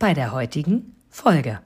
[0.00, 1.60] bei der heutigen Folge.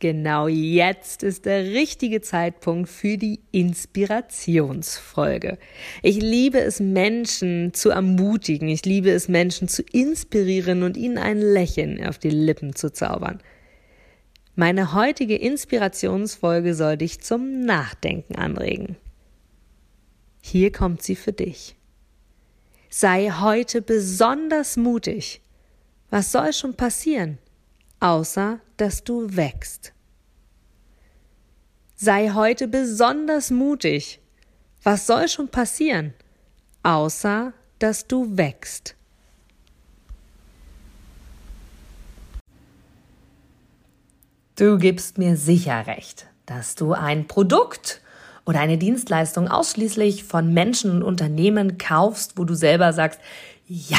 [0.00, 5.58] Genau jetzt ist der richtige Zeitpunkt für die Inspirationsfolge.
[6.02, 8.66] Ich liebe es, Menschen zu ermutigen.
[8.68, 13.40] Ich liebe es, Menschen zu inspirieren und ihnen ein Lächeln auf die Lippen zu zaubern.
[14.56, 18.96] Meine heutige Inspirationsfolge soll dich zum Nachdenken anregen.
[20.40, 21.76] Hier kommt sie für dich.
[22.88, 25.42] Sei heute besonders mutig.
[26.10, 27.38] Was soll schon passieren,
[28.00, 29.92] außer dass du wächst?
[31.96, 34.20] Sei heute besonders mutig.
[34.82, 36.12] Was soll schon passieren,
[36.82, 38.96] außer dass du wächst?
[44.56, 48.00] Du gibst mir sicher recht, dass du ein Produkt
[48.46, 53.20] oder eine Dienstleistung ausschließlich von Menschen und Unternehmen kaufst, wo du selber sagst,
[53.66, 53.98] ja,